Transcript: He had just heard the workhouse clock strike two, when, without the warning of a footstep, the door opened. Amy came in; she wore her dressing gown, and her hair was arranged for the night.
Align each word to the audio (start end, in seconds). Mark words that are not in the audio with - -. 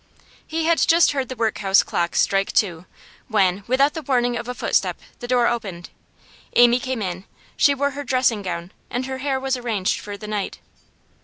He 0.47 0.63
had 0.65 0.79
just 0.79 1.11
heard 1.11 1.29
the 1.29 1.35
workhouse 1.35 1.83
clock 1.83 2.15
strike 2.15 2.51
two, 2.51 2.87
when, 3.27 3.63
without 3.67 3.93
the 3.93 4.01
warning 4.01 4.35
of 4.35 4.47
a 4.47 4.55
footstep, 4.55 4.99
the 5.19 5.27
door 5.27 5.45
opened. 5.45 5.91
Amy 6.55 6.79
came 6.79 7.03
in; 7.03 7.25
she 7.55 7.75
wore 7.75 7.91
her 7.91 8.03
dressing 8.03 8.41
gown, 8.41 8.71
and 8.89 9.05
her 9.05 9.19
hair 9.19 9.39
was 9.39 9.55
arranged 9.57 9.99
for 9.99 10.17
the 10.17 10.27
night. 10.27 10.57